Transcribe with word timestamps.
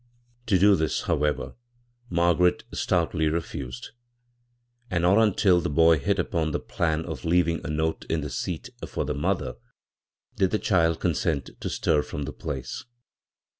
To 0.47 0.57
do 0.57 0.75
this, 0.75 1.01
however, 1.03 1.53
Margaret 2.09 2.63
stoudy 2.73 3.31
re 3.31 3.39
fused; 3.39 3.91
and 4.89 5.03
not 5.03 5.19
until 5.19 5.61
the 5.61 5.69
boy 5.69 5.99
hit 5.99 6.17
upon 6.17 6.49
the 6.53 6.59
plan 6.59 7.05
of 7.05 7.23
leaving 7.23 7.63
a 7.63 7.69
note 7.69 8.05
in 8.09 8.21
the 8.21 8.31
seat 8.31 8.71
for 8.87 9.05
tho 9.05 9.13
b, 9.13 9.19
Google 9.19 9.35
CROSS 9.35 9.39
CURRENTS 9.41 9.41
mother 9.51 9.57
did 10.37 10.49
the 10.49 10.57
child 10.57 10.99
consent 10.99 11.49
to 11.59 11.69
stir 11.69 12.01
from 12.01 12.23
the 12.23 12.33
place. 12.33 12.85